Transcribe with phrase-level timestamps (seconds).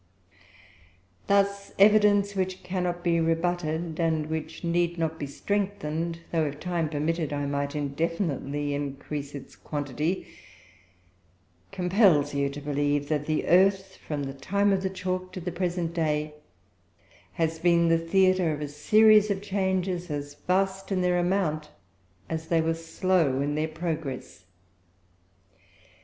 [1.27, 6.89] Thus, evidence which cannot be rebutted, and which need not be strengthened, though if time
[6.89, 10.25] permitted I might indefinitely increase its quantity,
[11.71, 15.51] compels you to believe that the earth, from the time of the chalk to the
[15.51, 16.33] present day,
[17.33, 21.69] has been the theatre of a series of changes as vast in their amount,
[22.27, 24.45] as they were slow in their progress.